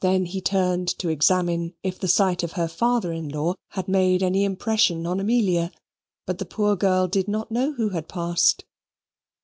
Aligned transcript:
Then 0.00 0.24
he 0.26 0.40
turned 0.40 0.88
to 0.98 1.08
examine 1.08 1.74
if 1.84 2.00
the 2.00 2.08
sight 2.08 2.42
of 2.42 2.54
her 2.54 2.66
father 2.66 3.12
in 3.12 3.28
law 3.28 3.54
had 3.68 3.86
made 3.86 4.20
any 4.20 4.42
impression 4.42 5.06
on 5.06 5.20
Amelia, 5.20 5.70
but 6.26 6.38
the 6.38 6.44
poor 6.44 6.74
girl 6.74 7.06
did 7.06 7.28
not 7.28 7.52
know 7.52 7.72
who 7.74 7.90
had 7.90 8.08
passed. 8.08 8.64